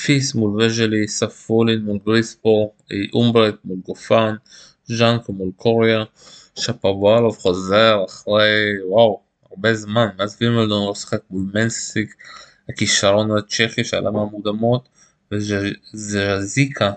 פיס 0.03 0.35
מול 0.35 0.63
וסלי 0.63 1.07
ספיולין 1.07 1.81
מול 1.81 1.99
גריקספור 2.05 2.73
אומברט 3.13 3.55
מול 3.65 3.77
גופן 3.85 4.35
ז'אנקו 4.85 5.33
מול 5.33 5.51
קוריה 5.55 6.03
שפובלוב 6.55 7.37
חוזר 7.37 8.05
אחרי 8.05 8.73
וואו 8.89 9.28
הרבה 9.59 9.73
זמן 9.73 10.07
מאז 10.17 10.37
וימלדון 10.41 10.87
לא 10.87 10.95
שיחק 10.95 11.19
מול 11.29 11.51
מנסיק 11.53 12.15
הכישרון 12.69 13.37
הצ'כי 13.37 13.83
שעלה 13.83 14.11
מהמוקדמות 14.11 14.89
וז'זיקה 15.31 16.91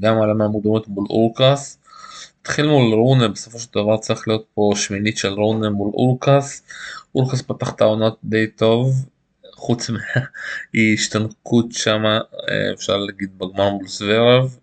גם 0.00 0.20
עלה 0.22 0.34
מהמוקדמות 0.34 0.88
מול 0.88 1.06
הורקאץ'. 1.10 1.78
התחיל 2.42 2.66
מול 2.66 2.94
רונה 2.94 3.28
בסופו 3.28 3.58
של 3.58 3.68
דבר 3.74 3.96
צריך 3.96 4.28
להיות 4.28 4.44
פה 4.54 4.72
שמינית 4.74 5.18
של 5.18 5.32
רונה 5.32 5.70
מול 5.70 5.90
אורקאס. 5.94 6.62
אורקאס 7.14 7.42
פתח 7.42 7.70
את 7.70 7.80
העונות 7.80 8.18
די 8.24 8.46
טוב 8.46 9.06
חוץ 9.54 9.90
מההשתנקות 9.90 11.72
שמה 11.82 12.20
אפשר 12.74 12.96
להגיד 12.96 13.38
בגמר 13.38 13.70
מול 13.70 13.88
סוורב 13.88 14.58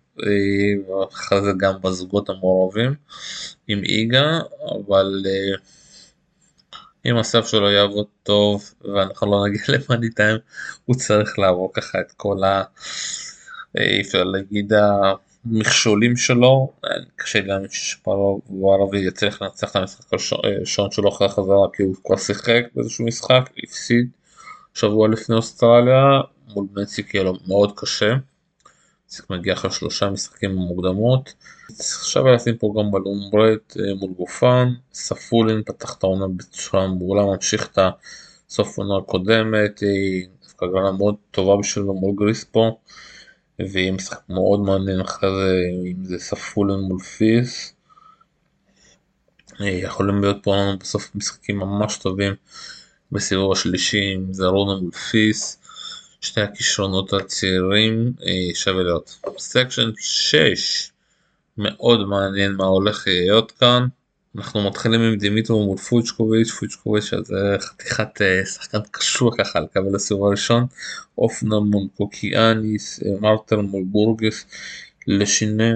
ואחרי 0.88 1.42
זה 1.42 1.50
גם 1.58 1.74
בזוגות 1.80 2.28
המעורבים 2.28 2.94
עם 3.68 3.84
איגה 3.84 4.38
אבל 4.86 5.22
אה, 5.26 5.75
אם 7.10 7.16
הסף 7.16 7.46
שלו 7.46 7.70
יעבוד 7.70 8.06
טוב 8.22 8.74
ואנחנו 8.94 9.30
לא 9.30 9.46
נגיע 9.46 9.62
למאני 9.74 10.10
טיים 10.10 10.36
הוא 10.84 10.96
צריך 10.96 11.38
לעבור 11.38 11.72
ככה 11.72 12.00
את 12.00 12.12
כל 12.12 12.44
ה... 12.44 12.62
אה, 13.78 14.00
אפשר 14.00 14.24
להגיד 14.24 14.72
המכשולים 14.72 16.16
שלו 16.16 16.72
קשה 17.16 17.40
גם 17.40 17.60
שפרו 17.70 18.74
ערבי 18.74 18.98
יצליח 18.98 19.42
לנצח 19.42 19.70
את 19.70 19.76
המשחק 19.76 20.04
הראשון 20.12 20.90
שלו 20.90 21.08
אחרי 21.08 21.26
החזרה 21.26 21.68
כי 21.72 21.82
הוא 21.82 21.94
כבר 22.04 22.16
שיחק 22.16 22.62
באיזשהו 22.74 23.04
משחק 23.04 23.50
הפסיד 23.62 24.08
שבוע 24.74 25.08
לפני 25.08 25.36
אוסטרליה 25.36 26.20
מול 26.54 26.66
מנסיק 26.76 27.14
יהיה 27.14 27.24
לו 27.24 27.34
מאוד 27.46 27.72
קשה. 27.76 28.14
מגיע 29.30 29.54
אחרי 29.54 29.70
שלושה 29.70 30.10
משחקים 30.10 30.50
במוקדמות. 30.50 31.34
עכשיו 31.78 32.28
לשים 32.28 32.56
פה 32.56 32.74
גם 32.78 32.90
בלומברט 32.90 33.76
אה, 33.76 33.94
מול 33.94 34.10
גופן, 34.10 34.72
ספולין 34.92 35.62
פתח 35.62 35.94
את 35.98 36.04
העונה 36.04 36.28
בצורה 36.28 36.86
מעולה, 36.86 37.24
ממשיך 37.24 37.68
את 37.72 37.78
הסוף 38.48 38.78
העונה 38.78 38.96
הקודמת, 38.96 39.80
היא 39.80 40.26
דווקא 40.42 40.64
הגרלה 40.64 40.92
מאוד 40.92 41.14
טובה 41.30 41.56
בשבילו 41.56 41.94
מול 41.94 42.14
גריספו, 42.16 42.78
ויהיה 43.58 43.92
משחק 43.92 44.20
מאוד 44.28 44.60
מעניין 44.60 45.00
אחרי 45.00 45.30
זה, 45.30 45.62
אם 45.92 46.04
זה 46.04 46.18
ספיולין 46.18 46.80
מול 46.80 46.98
פיס. 46.98 47.74
אה, 49.60 49.68
יכולים 49.68 50.20
להיות 50.22 50.36
פה 50.42 50.54
בסוף 50.80 51.10
משחקים 51.14 51.58
ממש 51.58 51.96
טובים 51.96 52.34
בסיבוב 53.12 53.52
השלישי, 53.52 54.14
אם 54.14 54.32
זה 54.32 54.46
רונה 54.46 54.80
מול 54.80 54.90
פיס. 54.92 55.58
שתי 56.20 56.40
הכישרונות 56.40 57.12
הצעירים 57.12 58.12
אה, 58.22 58.54
שווה 58.54 58.82
להיות. 58.82 59.18
section 59.38 59.90
6 59.98 60.90
מאוד 61.58 62.08
מעניין 62.08 62.52
מה 62.52 62.64
הולך 62.64 63.04
להיות 63.06 63.52
כאן. 63.52 63.86
אנחנו 64.36 64.66
מתחילים 64.66 65.00
עם 65.00 65.16
דימיטרוב 65.16 65.64
מול 65.64 65.78
פוצ'וביץ', 65.78 66.50
פוצ'וביץ' 66.50 67.10
זה 67.22 67.56
חתיכת 67.60 68.22
אה, 68.22 68.46
שחקן 68.46 68.78
קשור 68.90 69.36
ככה 69.38 69.60
לקבל 69.60 69.94
הסיבוב 69.94 70.26
הראשון, 70.26 70.66
אופנר 71.18 71.60
מול 71.60 71.86
קוקיאניס, 71.96 73.02
אה, 73.02 73.20
מרטר 73.20 73.60
מול 73.60 73.84
בורגס, 73.86 74.46
לשינה 75.06 75.72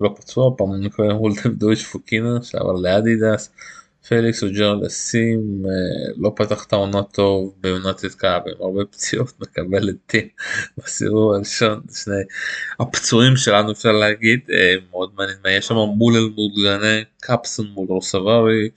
לא 0.00 0.14
פצוע, 0.16 0.50
פעם 0.58 0.82
נקרא 0.82 1.12
מול 1.12 1.32
דויץ' 1.58 1.82
פוקינה 1.82 2.42
שעבר 2.42 2.72
לאדידס, 2.72 3.50
פליקס 4.08 4.42
אוג'ר 4.42 4.74
לסים 4.74 5.62
אה, 5.64 6.12
לא 6.16 6.32
פתח 6.36 6.64
את 6.64 6.72
העונה 6.72 7.02
טוב 7.02 7.54
ביונתית 7.60 8.14
קאב 8.14 8.42
עם 8.46 8.54
הרבה 8.60 8.84
פציעות 8.84 9.32
מקבל 9.40 9.88
את 9.88 9.96
טים 10.06 10.28
בסיבוב 10.78 11.32
הראשון. 11.32 11.80
שני 11.94 12.14
הפצועים 12.80 13.36
שלנו 13.36 13.72
אפשר 13.72 13.92
להגיד. 13.92 14.40
אה, 14.52 14.74
מאוד 14.90 15.10
מעניין 15.16 15.38
מה 15.44 15.50
יש 15.50 15.66
שם 15.66 15.74
מול 15.74 16.16
אל 16.16 16.30
מולגנה 16.36 17.02
קפסון 17.20 17.66
מול 17.66 17.86
רוסברי 17.88 18.68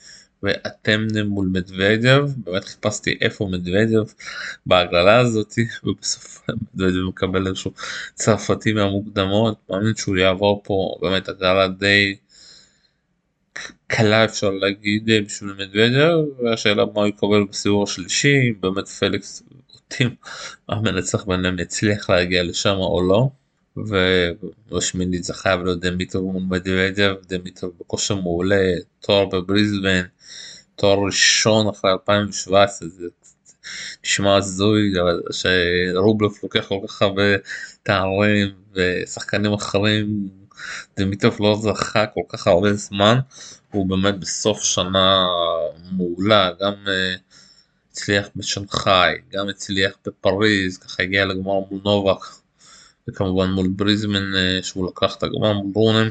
ואטמנה 0.43 1.23
מול 1.23 1.49
מדוודיו 1.53 2.27
באמת 2.37 2.65
חיפשתי 2.65 3.17
איפה 3.21 3.45
מדוודיו 3.51 4.03
בהגרלה 4.65 5.19
הזאת 5.19 5.53
ובסוף 5.83 6.41
מדוודיו 6.73 7.07
מקבל 7.07 7.47
איזשהו 7.47 7.71
צרפתי 8.13 8.73
מהמוקדמות. 8.73 9.57
מאמין 9.69 9.95
שהוא 9.95 10.17
יעבור 10.17 10.61
פה 10.63 10.97
באמת 11.01 11.29
הגרלה 11.29 11.67
די. 11.67 12.15
קלה 13.87 14.25
אפשר 14.25 14.49
להגיד 14.49 15.09
אה, 15.09 15.21
בשביל 15.21 15.53
מדוודיה 15.53 16.09
והשאלה 16.43 16.83
מה 16.95 17.07
יקבל 17.07 17.43
בסיבוב 17.51 17.83
השלישי 17.83 18.53
באמת 18.59 18.87
פליקס 18.87 19.43
אותים 19.75 20.15
המנצח 20.69 21.23
ביניהם 21.23 21.59
יצליח 21.59 22.09
להגיע 22.09 22.43
לשם 22.43 22.75
או 22.75 23.01
לא. 23.07 23.29
ובשמינית 23.77 25.23
זה 25.23 25.33
חייב 25.33 25.63
להיות 25.63 25.79
דמיטוב 25.79 26.23
מול 26.23 26.43
מדוודיה 26.49 27.13
דמיטוב 27.27 27.71
בכושר 27.79 28.15
מעולה 28.15 28.73
תואר 28.99 29.25
בבריזבן 29.25 30.01
תואר 30.75 31.05
ראשון 31.05 31.67
אחרי 31.67 31.91
2017 31.91 32.89
זה 32.89 33.05
נשמע 34.03 34.35
הזוי 34.35 34.93
שרובלוף 35.31 36.43
לוקח 36.43 36.67
כל 36.67 36.79
כך 36.87 37.01
הרבה 37.01 37.23
תארים 37.83 38.51
ושחקנים 38.73 39.53
אחרים 39.53 40.29
דמיטוב 40.97 41.37
לא 41.39 41.57
זכה 41.61 42.05
כל 42.05 42.21
כך 42.29 42.47
הרבה 42.47 42.73
זמן 42.73 43.19
הוא 43.71 43.89
באמת 43.89 44.19
בסוף 44.19 44.63
שנה 44.63 45.27
מעולה 45.91 46.51
גם 46.61 46.73
אה, 46.87 47.15
הצליח 47.91 48.27
בשנגחאי 48.35 49.13
גם 49.31 49.49
הצליח 49.49 49.93
בפריז 50.05 50.77
ככה 50.77 51.03
הגיע 51.03 51.25
לגמר 51.25 51.59
מול 51.69 51.81
נובק 51.85 52.25
וכמובן 53.07 53.49
מול 53.49 53.67
בריזמן 53.67 54.35
אה, 54.35 54.59
שהוא 54.63 54.89
לקח 54.89 55.15
את 55.15 55.23
הגמר 55.23 55.53
מול 55.53 55.71
רונן. 55.75 56.09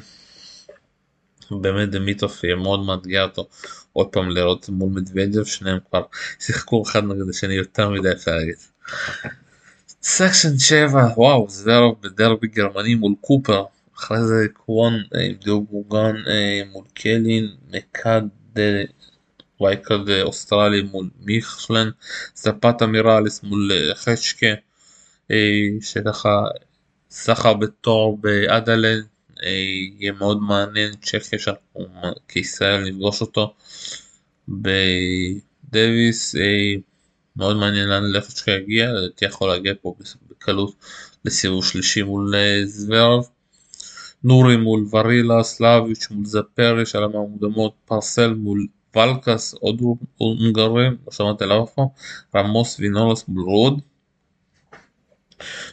באמת 1.50 1.90
דמיטוף 1.90 2.44
יהיה 2.44 2.56
מאוד 2.56 2.80
מאתגר 2.80 3.22
אותו 3.22 3.48
עוד 3.92 4.06
פעם 4.06 4.30
לראות 4.30 4.68
מול 4.68 4.88
מדוודב 4.88 5.44
שניהם 5.44 5.78
כבר 5.90 6.02
שיחקו 6.38 6.82
אחד 6.86 7.04
נגד 7.04 7.28
השני 7.30 7.54
יותר 7.54 7.90
מדי 7.90 8.12
אפשר 8.12 8.30
להגיד. 8.36 8.56
סקשן 10.02 10.58
7 10.58 11.06
וואו 11.16 11.46
זוורוב 11.48 11.96
בדרבי 12.00 12.46
גרמני 12.46 12.94
מול 12.94 13.14
קופר 13.20 13.64
אחרי 13.98 14.26
זה 14.26 14.46
קוואן 14.52 15.02
אה, 15.14 15.28
דיוגוגן 15.44 16.16
אה, 16.26 16.62
מול 16.72 16.84
קלין 16.94 17.56
מקד 17.70 18.22
וייקרד 19.60 20.10
אוסטרלי 20.22 20.82
מול 20.82 21.10
מיכלן 21.20 21.90
ספטה 22.36 22.86
מיראליס 22.86 23.42
מול 23.42 23.70
חשקה 23.94 24.46
שככה 25.80 26.44
סחר 27.10 27.54
בתור 27.54 28.18
באדלן 28.20 29.00
יהיה 29.42 30.12
מאוד 30.12 30.42
מעניין 30.42 30.94
צ'כיה 31.02 31.38
שאנחנו 31.38 31.86
כישראל 32.28 32.84
נפגוש 32.84 33.20
אותו 33.20 33.54
בדוויס 34.48 36.34
מאוד 37.36 37.56
מעניין 37.56 37.88
לאן 37.88 38.04
ללכת 38.04 38.36
שיגיע 38.36 38.92
לדעתי 38.92 39.24
יכול 39.24 39.48
להגיע 39.48 39.72
פה 39.82 39.94
בקלות 40.30 40.74
לסיבוב 41.24 41.64
שלישי 41.64 42.02
מול 42.02 42.34
זוורב 42.64 43.24
נורי 44.24 44.56
מול 44.56 44.86
ורילה 44.90 45.42
סלאביץ' 45.42 46.10
מול 46.10 46.24
זפריש 46.24 46.96
על 46.96 47.04
המעמודמות 47.04 47.72
פרסל 47.84 48.34
מול 48.34 48.66
ולקס 48.96 49.54
עוד 49.54 49.82
הונגרים 50.16 50.96
לא 51.06 51.12
שמעתי 51.12 51.44
עליו 51.44 51.66
פעם 51.66 51.86
רמוס 52.36 52.80
וינולס 52.80 53.28
מול 53.28 53.44
רוד. 53.44 53.80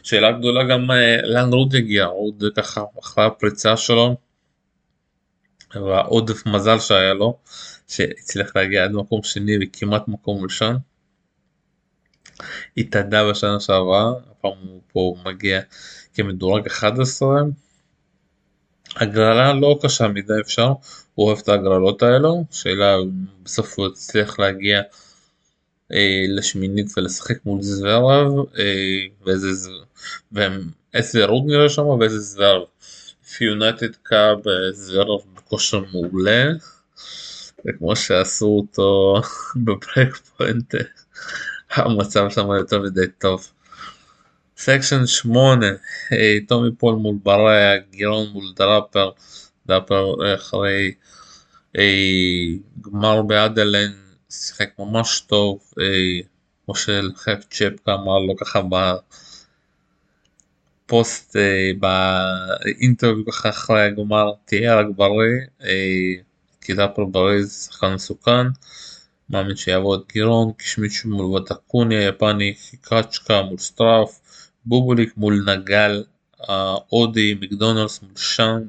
שאלה 0.02 0.32
גדולה 0.32 0.64
גם 0.64 0.90
אה, 0.90 1.16
לאן 1.22 1.52
רוד 1.52 1.74
יגיע, 1.74 2.06
רוד 2.06 2.44
ככה 2.56 2.84
אחרי 3.00 3.24
הפריצה 3.24 3.76
שלו 3.76 4.16
והעודף 5.74 6.46
מזל 6.46 6.78
שהיה 6.78 7.14
לו 7.14 7.38
שהצליח 7.88 8.56
להגיע 8.56 8.84
עד 8.84 8.92
מקום 8.92 9.22
שני 9.22 9.52
וכמעט 9.62 10.08
מקום 10.08 10.42
ראשון. 10.42 10.76
התאדה 12.76 13.30
בשנה 13.30 13.60
שעברה, 13.60 14.12
הפעם 14.30 14.52
הוא 14.52 14.80
פה 14.92 15.16
מגיע 15.24 15.60
כמדורג 16.14 16.66
11 16.66 17.40
הגרלה 18.96 19.52
לא 19.52 19.78
קשה 19.82 20.08
מדי 20.08 20.32
אפשר, 20.40 20.72
הוא 21.14 21.26
אוהב 21.26 21.38
את 21.38 21.48
הגרלות 21.48 22.02
האלו, 22.02 22.44
שאלה 22.50 22.96
בסוף 23.42 23.78
הוא 23.78 23.86
הצליח 23.86 24.38
להגיע 24.38 24.82
אה, 25.92 26.24
לשמינית 26.28 26.86
ולשחק 26.96 27.46
מול 27.46 27.62
זוורב 27.62 28.32
אה, 28.58 29.34
ואיזה 30.32 31.24
רוד 31.24 31.42
נראה 31.46 31.68
שם 31.68 31.82
ואיזה 31.82 32.18
זוורב. 32.18 32.66
ב 33.36 33.44
United 33.44 33.94
Cup 34.02 34.38
זוורב 34.72 35.20
בכושר 35.34 35.82
מעולה 35.92 36.52
וכמו 37.66 37.96
שעשו 37.96 38.46
אותו 38.46 39.20
ב 39.64 39.73
Break 39.73 40.16
Point 40.16 40.74
המצב 41.70 42.30
שם 42.30 42.50
יותר 42.50 42.82
מדי 42.82 43.06
טוב. 43.18 43.48
section 44.56 45.06
8 45.06 45.66
אה, 46.12 46.36
טומי 46.48 46.70
פול 46.78 46.94
מול 46.94 47.16
בארר 47.22 47.78
גירון 47.90 48.28
מול 48.32 48.52
דראפר 48.56 49.10
דראפר 49.66 50.34
אחרי 50.34 50.94
אה, 51.78 51.82
גמר 52.80 53.22
באדלייד 53.22 53.92
שיחק 54.30 54.68
ממש 54.78 55.20
טוב, 55.20 55.60
כמו 56.64 56.74
שלהצ'קה 56.74 57.94
אמר 57.94 58.18
לו 58.18 58.36
ככה 58.36 58.60
בפוסט, 60.86 61.36
אה, 61.36 61.70
ב 61.80 61.95
interview 61.95 63.26
ככה 63.26 63.48
אחרי 63.48 63.82
הגמר, 63.82 64.32
תהיה 64.44 64.80
רק 64.80 64.86
בריא, 64.96 65.40
כי 66.60 66.74
דראפר 66.74 67.04
בריא 67.04 67.42
זה 67.42 67.50
שחקן 67.50 67.94
מסוכן, 67.94 68.46
מאמין 69.30 69.56
שיעבור 69.56 69.94
את 69.94 70.00
גירון, 70.12 70.52
קצמנוביץ' 70.56 71.04
מול 71.04 71.26
ווטנוקי 71.26 71.96
היפני, 71.96 72.54
קרצ'קה 72.80 73.42
מול 73.42 73.58
שטרוף, 73.58 74.20
בובוליק 74.66 75.16
מול 75.16 75.44
נגל, 75.46 76.04
הודי, 76.88 77.34
מקדונלד 77.40 78.02
מול 78.02 78.16
שאנג, 78.16 78.66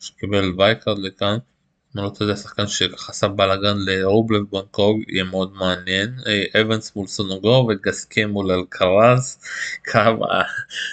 שקיבל 0.00 0.52
wildcard 0.58 0.98
לכאן. 0.98 1.38
אני 1.96 2.02
לא 2.04 2.12
יודע, 2.20 2.36
שחקן 2.36 2.66
שככה 2.66 3.28
בלאגן 3.28 3.76
לרובלב 3.78 4.42
בנקוג 4.50 5.02
יהיה 5.08 5.24
מאוד 5.24 5.52
מעניין. 5.54 6.14
אה, 6.26 6.60
אבנס 6.60 6.96
מול 6.96 7.06
סונגו 7.06 7.68
וגסקה 7.68 8.24
מול 8.24 8.52
אלקרז. 8.52 9.38
כמה 9.84 10.26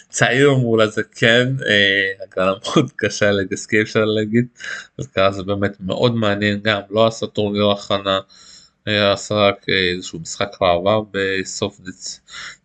צעיר 0.10 0.53
מול 0.53 0.81
הזקן. 0.81 1.55
אה, 1.67 2.23
הגרלה 2.23 2.53
מאוד 2.63 2.91
קשה 2.95 3.31
לגסקה 3.31 3.81
אפשר 3.81 4.05
להגיד. 4.05 4.45
אלקרז 4.99 5.36
זה 5.36 5.43
באמת 5.43 5.77
מאוד 5.79 6.15
מעניין 6.15 6.60
גם 6.63 6.81
לא 6.89 7.08
עשה 7.08 7.27
טורניר 7.27 7.71
הכנה. 7.71 8.19
עשה 8.86 9.36
רק 9.36 9.65
אה, 9.69 9.91
איזשהו 9.95 10.19
משחק 10.19 10.49
ראווה 10.62 10.99
בסוף 11.12 11.79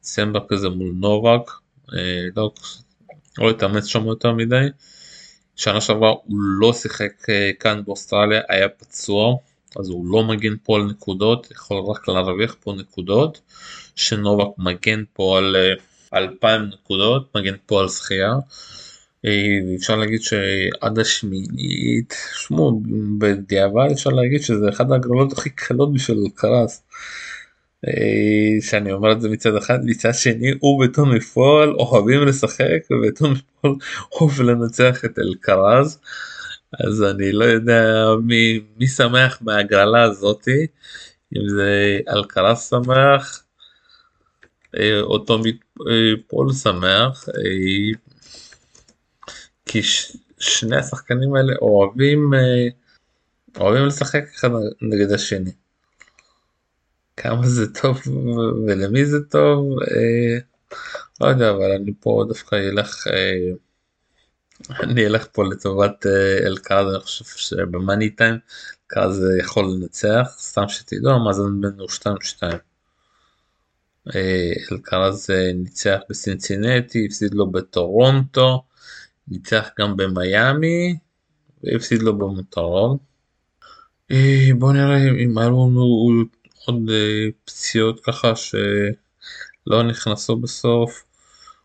דצמבר 0.00 0.40
כזה 0.48 0.68
מול 0.68 0.92
נובק. 0.94 1.50
לא, 2.36 2.52
לא 3.38 3.50
התאמץ 3.50 3.86
שם 3.86 4.06
יותר 4.06 4.32
מדי. 4.32 4.66
שנה 5.60 5.80
שעברה 5.80 6.10
הוא 6.10 6.38
לא 6.40 6.72
שיחק 6.72 7.28
אה, 7.28 7.50
כאן 7.60 7.82
באוסטרליה, 7.84 8.40
היה 8.48 8.68
פצוע, 8.68 9.36
אז 9.80 9.88
הוא 9.88 10.06
לא 10.06 10.24
מגן 10.24 10.54
פה 10.62 10.76
על 10.76 10.82
נקודות, 10.82 11.50
יכול 11.50 11.76
רק 11.90 12.08
להרוויח 12.08 12.56
פה 12.60 12.72
נקודות, 12.72 13.40
שנובק 13.96 14.58
מגן 14.58 15.02
פה 15.12 15.38
על 15.38 15.56
2,000 16.14 16.60
אה, 16.60 16.66
נקודות, 16.66 17.36
מגן 17.36 17.54
פה 17.66 17.80
על. 17.80 17.88
אה, 19.24 19.30
אפשר 19.76 19.96
להגיד 19.96 20.22
שעד 20.22 20.98
השמינית, 20.98 22.14
שמעו, 22.34 22.82
בדיעבד 23.18 23.88
אפשר 23.92 24.10
להגיד 24.10 24.42
שזה 24.42 24.68
אחד 24.68 24.92
ההגרלות 24.92 25.32
הכי 25.32 25.50
קלות 25.50 25.94
בשביל 25.94 26.18
קרס. 26.34 26.82
אה, 27.88 28.60
שאני 28.60 28.92
אומר 28.92 29.12
את 29.12 29.20
זה 29.20 29.28
מצד 29.28 29.56
אחד 29.56 29.78
מצד 29.84 30.14
שני 30.14 30.50
הוא 30.60 30.84
וטומי 30.84 31.20
פול 31.20 31.74
אוהבים 31.78 32.26
לשחק 32.26 32.78
וטומי 33.02 33.38
פול 33.60 33.76
אוהב 34.12 34.40
לנצח 34.40 35.04
את 35.04 35.18
אלקרז 35.18 35.98
אז 36.84 37.02
אני 37.02 37.32
לא 37.32 37.44
יודע 37.44 38.04
מי, 38.22 38.60
מי 38.76 38.86
שמח 38.86 39.38
מהגרלה 39.42 40.02
הזאתי 40.02 40.66
אם 41.36 41.48
זה 41.48 41.98
אלקרז 42.08 42.58
שמח 42.70 43.44
אה, 44.78 45.00
או 45.00 45.18
טומי 45.18 45.50
אה, 45.90 46.12
פול 46.28 46.52
שמח 46.52 47.28
כי 49.66 49.82
ש, 49.82 50.16
שני 50.38 50.76
השחקנים 50.76 51.34
האלה 51.34 51.52
אוהבים 51.62 52.30
אוהבים 53.58 53.86
לשחק 53.86 54.24
אחד 54.34 54.50
נגד 54.82 55.12
השני. 55.12 55.50
כמה 57.22 57.46
זה 57.46 57.74
טוב 57.74 58.00
ולמי 58.66 59.06
זה 59.06 59.18
טוב 59.30 59.78
אה, 59.82 60.38
לא 61.20 61.26
יודע 61.26 61.50
אבל 61.50 61.72
אני 61.72 61.92
פה 62.00 62.24
דווקא 62.28 62.56
אלך 62.56 63.06
אה, 63.06 63.52
אני 64.80 65.06
אלך 65.06 65.26
פה 65.32 65.44
לטובת 65.44 66.06
אה, 66.06 66.46
אלקאז 66.46 66.94
אני 66.94 67.00
חושב 67.00 67.24
שבמאני 67.24 68.10
טיים 68.10 68.34
אלקאז 68.82 69.26
יכול 69.40 69.64
לנצח 69.64 70.36
סתם 70.38 70.68
שתדעו 70.68 71.12
המאזן 71.12 71.60
בינינו 71.60 71.84
2-2. 71.84 72.42
אה, 74.14 74.52
אלקאז 74.72 75.30
אה, 75.30 75.52
ניצח 75.54 75.98
בסינסינטי 76.10 77.06
הפסיד 77.06 77.34
לו 77.34 77.50
בטורונטו 77.50 78.62
ניצח 79.28 79.68
גם 79.78 79.96
במיאמי 79.96 80.98
והפסיד 81.64 82.02
לו 82.02 82.18
במונטריאול. 82.18 82.96
אה, 84.10 84.48
בוא 84.58 84.72
נראה 84.72 84.96
אם 85.24 85.38
היה 85.38 85.48
לנו 85.48 86.08
עוד 86.66 86.90
אה, 86.90 87.28
פציעות 87.44 88.00
ככה 88.04 88.32
שלא 88.36 89.82
נכנסו 89.82 90.36
בסוף. 90.36 91.04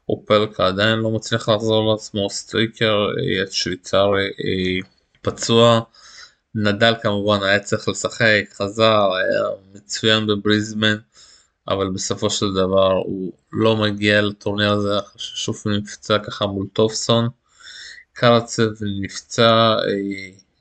אופלקה 0.10 0.68
עדיין 0.68 1.00
לא 1.00 1.12
מצליח 1.12 1.50
לחזור 1.50 1.92
לעצמו, 1.92 2.30
שטריקר 2.30 2.96
אה, 2.96 3.52
שוויצרי 3.52 4.26
אה, 4.26 4.88
פצוע, 5.22 5.82
נדל 6.56 6.94
כמובן 7.02 7.44
היה 7.44 7.60
צריך 7.60 7.88
לשחק, 7.88 8.44
חזר, 8.54 9.14
היה 9.14 9.44
מצוין 9.74 10.28
בבריסביין, 10.28 10.96
אבל 11.68 11.90
בסופו 11.90 12.30
של 12.30 12.54
דבר 12.54 12.92
הוא 12.92 13.34
לא 13.52 13.78
מגיע 13.78 14.22
לטורניר 14.22 14.72
הזה 14.72 15.00
אחרי 15.00 15.22
ששוב 15.22 15.64
נפצע 15.66 16.20
ככה 16.20 16.46
מול 16.46 16.68
תומפסון. 16.74 17.30
קרצב 18.14 18.70
נפצע 19.02 19.76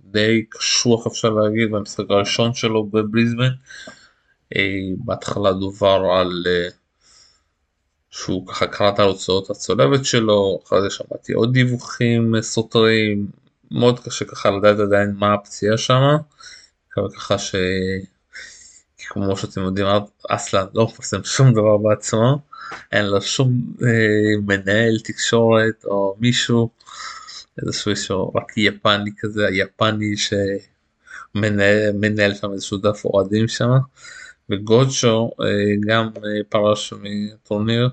די 0.00 0.44
קשוח 0.48 1.06
אפשר 1.06 1.30
להגיד 1.30 1.70
במשחק 1.70 2.04
הראשון 2.10 2.54
שלו 2.54 2.84
בבריזמן 2.84 3.50
בהתחלה 4.98 5.52
דובר 5.52 6.02
על 6.20 6.46
שהוא 8.10 8.46
ככה 8.46 8.66
קרא 8.66 8.88
את 8.88 8.98
ההוצאות 8.98 9.50
הצולבת 9.50 10.04
שלו, 10.04 10.60
אחרי 10.64 10.82
זה 10.82 10.90
שמעתי 10.90 11.32
עוד 11.32 11.52
דיווחים 11.52 12.34
סותרים, 12.40 13.26
מאוד 13.70 14.00
קשה 14.00 14.24
ככה 14.24 14.50
לדעת 14.50 14.78
עדיין 14.78 15.14
מה 15.18 15.34
הפציעה 15.34 15.78
שמה, 15.78 16.16
ככה 17.14 17.38
ש... 17.38 17.54
כמו 19.08 19.36
שאתם 19.36 19.60
יודעים 19.60 19.86
אסלן 20.28 20.66
לא 20.74 20.84
מפרסם 20.84 21.24
שום 21.24 21.52
דבר 21.52 21.76
בעצמו, 21.76 22.38
אין 22.92 23.06
לו 23.06 23.22
שום 23.22 23.48
אה, 23.82 24.40
מנהל 24.46 24.98
תקשורת 25.04 25.84
או 25.84 26.16
מישהו, 26.20 26.70
איזשהו 27.62 27.90
איזשהו 27.90 28.32
רק 28.34 28.52
יפני 28.56 29.10
כזה, 29.18 29.46
היפני 29.46 30.14
שמנהל 31.34 32.34
שם 32.34 32.52
איזשהו 32.52 32.78
דף 32.78 33.04
אוהדים 33.04 33.48
שם. 33.48 33.70
וגודשו 34.50 35.30
אה, 35.40 35.46
גם 35.86 36.08
אה, 36.16 36.44
פרש 36.48 36.92
מטורניר 37.02 37.88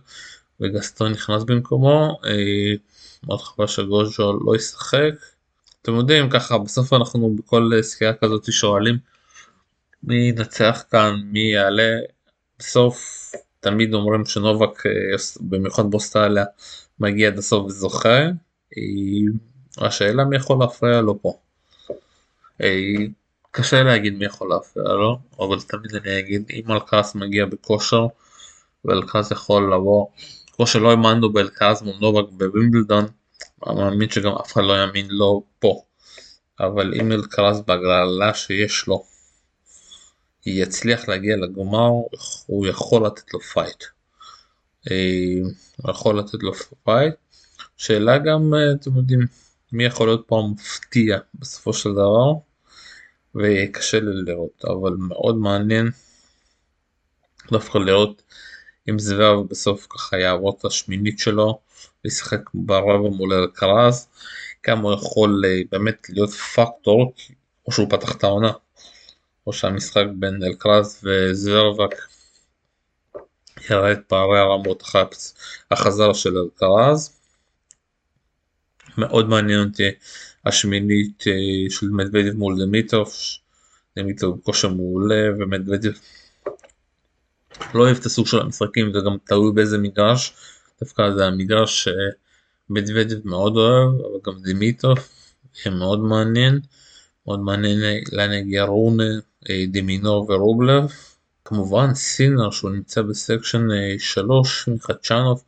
וגסטון 0.59 1.11
נכנס 1.11 1.43
במקומו, 1.43 2.19
אה, 2.25 2.73
מאוד 3.27 3.41
חבל 3.41 3.67
שגודשו 3.67 4.39
לא 4.45 4.55
ישחק. 4.55 5.11
אתם 5.81 5.95
יודעים 5.95 6.29
ככה 6.29 6.57
בסוף 6.57 6.93
אנחנו 6.93 7.35
בכל 7.35 7.71
סקירה 7.81 8.13
כזאת 8.13 8.53
שואלים 8.53 8.97
מי 10.03 10.15
ינצח 10.15 10.83
כאן 10.91 11.21
מי 11.25 11.39
יעלה 11.39 11.97
בסוף 12.59 13.31
תמיד 13.59 13.93
אומרים 13.93 14.25
שנובק 14.25 14.83
במיוחד 15.41 15.91
באוסטרליה 15.91 16.45
מגיע 16.99 17.27
עד 17.27 17.37
הסוף 17.37 17.65
וזוכה 17.65 18.19
השאלה 19.77 20.25
מי 20.25 20.35
יכול 20.35 20.57
להפריע 20.59 21.01
לו 21.01 21.21
פה. 21.21 21.39
קשה 23.51 23.83
להגיד 23.83 24.13
מי 24.13 24.25
יכול 24.25 24.49
להפריע 24.49 24.93
לו, 24.93 25.19
אבל 25.39 25.61
תמיד 25.61 25.95
אני 25.95 26.19
אגיד 26.19 26.51
אם 26.53 26.71
אלקאס 26.71 27.15
מגיע 27.15 27.45
בכושר 27.45 28.07
ואלקאס 28.85 29.31
יכול 29.31 29.73
לבוא, 29.73 30.07
כמו 30.51 30.67
שלא 30.67 30.89
האמנו 30.89 31.33
באלקאס 31.33 31.81
מול 31.81 31.95
נובק 32.01 32.31
בווימבלדון, 32.31 33.05
אני 33.67 33.75
מאמין 33.75 34.09
שגם 34.09 34.31
אף 34.31 34.53
אחד 34.53 34.61
לא 34.61 34.73
יאמין 34.73 35.07
לו 35.09 35.43
פה, 35.59 35.81
אבל 36.59 36.93
אם 36.93 37.11
אלקרס 37.11 37.59
בהגרלה 37.67 38.33
שיש 38.33 38.87
לו 38.87 39.03
יצליח 40.45 41.07
להגיע 41.07 41.37
לגמר, 41.37 41.89
הוא 42.45 42.67
יכול 42.67 43.05
לתת 43.05 43.33
לו 43.33 43.39
פייט. 43.39 43.83
אה, 44.91 44.95
הוא 45.77 45.91
יכול 45.91 46.19
לתת 46.19 46.43
לו 46.43 46.53
פייט. 46.83 47.13
שאלה 47.77 48.17
גם, 48.17 48.53
אה, 48.53 48.71
אתם 48.81 48.97
יודעים, 48.97 49.19
מי 49.71 49.83
יכול 49.83 50.07
להיות 50.07 50.23
פה 50.27 50.39
המפתיע 50.39 51.17
בסופו 51.35 51.73
של 51.73 51.91
דבר. 51.91 52.50
וקשה 53.35 53.99
לי 53.99 54.31
לראות 54.31 54.65
אבל 54.65 54.93
מאוד 54.99 55.37
מעניין 55.37 55.89
דווקא 57.51 57.77
לראות 57.77 58.21
אם 58.89 58.99
זוורב 58.99 59.47
בסוף 59.49 59.87
ככה 59.89 60.17
יעבור 60.17 60.55
את 60.59 60.65
השמינית 60.65 61.19
שלו 61.19 61.59
לשחק 62.05 62.49
ברבע 62.53 63.09
מול 63.09 63.33
אלקרז 63.33 64.07
כמה 64.63 64.81
הוא 64.81 64.93
יכול 64.93 65.43
אה, 65.45 65.61
באמת 65.71 66.09
להיות 66.09 66.29
פקטור 66.29 67.13
או 67.67 67.71
שהוא 67.71 67.89
פתח 67.89 68.15
את 68.15 68.23
העונה 68.23 68.51
או 69.47 69.53
שהמשחק 69.53 70.05
בין 70.15 70.43
אלקרז 70.43 70.99
וזוורבק 71.03 71.95
יראה 73.69 73.91
את 73.91 73.99
פערי 74.07 74.39
הרמות 74.39 74.81
אחרי 74.81 76.13
של 76.13 76.37
אלקרז 76.37 77.20
מאוד 78.97 79.29
מעניין 79.29 79.59
אותי 79.63 79.89
השמינית 80.45 81.23
אה, 81.27 81.69
של 81.69 81.89
מדוודב 81.89 82.33
מול 82.33 82.65
דמיטרוף, 82.65 83.37
דמיטרוף 83.99 84.39
בכושר 84.39 84.69
מעולה 84.69 85.29
ומדוודב 85.39 85.91
לא 87.73 87.83
אוהב 87.83 87.97
את 87.97 88.05
הסוג 88.05 88.27
של 88.27 88.39
המשחקים 88.39 88.93
זה 88.93 88.99
גם 89.05 89.17
תלוי 89.23 89.51
באיזה 89.53 89.77
מגרש, 89.77 90.33
דווקא 90.81 91.11
זה 91.11 91.25
המגרש 91.25 91.87
שמדוודב 92.69 93.27
מאוד 93.27 93.57
אוהב 93.57 93.89
אבל 94.01 94.19
גם 94.25 94.41
דמיטרוף 94.41 95.09
יהיה 95.65 95.75
מאוד 95.75 95.99
מעניין, 95.99 96.59
מאוד 97.27 97.39
מעניין 97.39 97.79
לאן 98.11 98.33
יגיע 98.33 98.63
רונה, 98.63 99.03
אה, 99.49 99.65
דמינור 99.67 100.31
ורובלב, 100.31 100.83
כמובן 101.45 101.93
סינר 101.93 102.51
שהוא 102.51 102.71
נמצא 102.71 103.01
בסקשן 103.01 103.67
3 103.99 104.67
אה, 104.67 104.73
מחדשנוב 104.73 105.43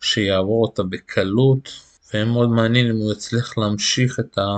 שיעבור 0.00 0.62
אותה 0.62 0.82
בקלות 0.82 1.89
ויהיה 2.14 2.26
מאוד 2.26 2.50
מעניין 2.50 2.90
אם 2.90 2.96
הוא 2.96 3.12
יצליח 3.12 3.58
להמשיך 3.58 4.20
את 4.20 4.38
ה... 4.38 4.56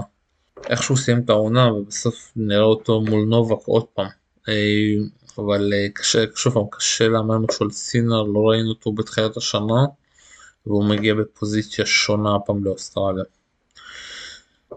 איך 0.69 0.83
שהוא 0.83 0.97
סיים 0.97 1.21
את 1.25 1.31
העונה 1.31 1.73
ובסוף 1.73 2.33
נראה 2.37 2.63
אותו 2.63 3.01
מול 3.01 3.25
נובק 3.25 3.67
עוד 3.67 3.85
פעם. 3.95 4.09
אה, 4.49 4.55
אבל 5.39 5.73
אה, 5.75 5.87
קשה, 5.95 6.25
שוב 6.35 6.55
פעם, 6.55 6.63
קשה 6.71 7.09
להאמר 7.09 7.39
משהו 7.39 7.65
על 7.65 7.71
סינר, 7.71 8.23
לא 8.23 8.41
ראינו 8.41 8.69
אותו 8.69 8.93
בתחילת 8.93 9.37
השנה 9.37 9.85
והוא 10.67 10.85
מגיע 10.85 11.15
בפוזיציה 11.15 11.87
שונה 11.87 12.37
הפעם 12.37 12.65
לאוסטרליה. 12.65 13.25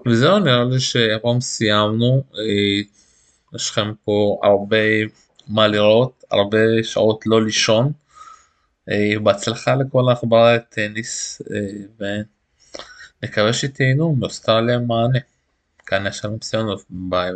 וזהו 0.08 0.40
נראה 0.40 0.64
לי 0.64 0.80
שהפעם 0.80 1.42
סיימנו, 1.42 2.24
אה, 2.38 2.82
יש 3.56 3.70
לכם 3.70 3.92
פה 4.06 4.40
הרבה 4.44 4.78
מה 5.48 5.68
לראות, 5.68 6.24
הרבה 6.32 6.84
שעות 6.84 7.24
לא 7.26 7.44
לישון. 7.44 7.92
בהצלחה 9.24 9.76
לכל 9.76 10.10
העכברי 10.10 10.56
הטניס. 10.56 11.42
נקווה 13.25 13.53
שתהנו 13.53 14.17
מאוסטרליה 14.17 14.79
מענה. 14.79 15.19
כאן 15.87 16.07
יש 16.07 16.25
לנו 16.25 16.39
ציונות 16.39 16.85
ביי. 16.91 17.31